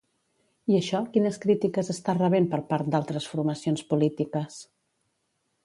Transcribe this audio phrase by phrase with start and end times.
[0.71, 4.59] I això quines crítiques està rebent per part d'altres formacions polítiques?